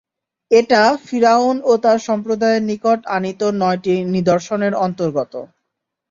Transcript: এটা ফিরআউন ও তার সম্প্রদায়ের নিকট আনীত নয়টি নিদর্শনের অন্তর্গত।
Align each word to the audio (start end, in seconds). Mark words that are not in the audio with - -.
এটা 0.51 0.81
ফিরআউন 1.05 1.55
ও 1.63 1.81
তার 1.83 1.97
সম্প্রদায়ের 2.07 2.63
নিকট 2.63 2.99
আনীত 3.17 3.41
নয়টি 3.61 3.95
নিদর্শনের 4.13 4.73
অন্তর্গত। 4.85 5.33